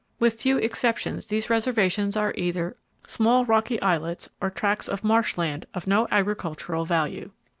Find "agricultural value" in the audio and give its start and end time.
6.09-7.29